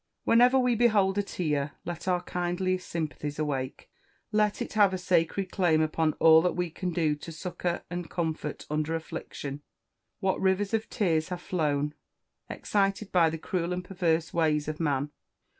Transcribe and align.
Whenever 0.23 0.57
we 0.57 0.73
behold 0.73 1.19
a 1.19 1.21
tear, 1.21 1.73
let 1.85 2.07
our 2.07 2.23
kindliest 2.23 2.89
sympathies 2.89 3.37
awake 3.37 3.87
let 4.31 4.59
it 4.59 4.73
have 4.73 4.95
a 4.95 4.97
sacred 4.97 5.51
claim 5.51 5.79
upon 5.79 6.13
all 6.13 6.41
that 6.41 6.55
we 6.55 6.71
can 6.71 6.91
do 6.91 7.13
to 7.15 7.31
succour 7.31 7.83
and 7.87 8.09
comfort 8.09 8.65
under 8.67 8.95
affliction. 8.95 9.61
What 10.19 10.41
rivers 10.41 10.73
of 10.73 10.89
tears 10.89 11.29
have 11.29 11.39
flown, 11.41 11.93
excited 12.49 13.11
by 13.11 13.29
the 13.29 13.37
cruel 13.37 13.71
and 13.73 13.85
perverse 13.85 14.33
ways 14.33 14.67
of 14.67 14.79
man! 14.79 15.11